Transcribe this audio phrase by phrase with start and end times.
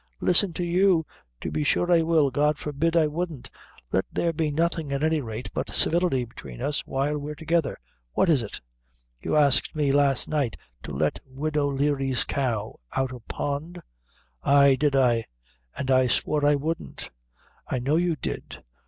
[0.19, 1.05] "Listen to you
[1.41, 3.51] to be sure I will; God forbid I wouldn't;
[3.91, 7.77] let there be nothing at any rate, but civility between us while we're together.
[8.13, 8.61] What is it?"
[9.21, 13.79] "You asked me last night to let widow Leary's cow out o' pound?"
[14.41, 15.25] "Ay, did I!"
[15.77, 17.11] "And I swore I wouldn't."
[17.67, 18.63] "I know you did.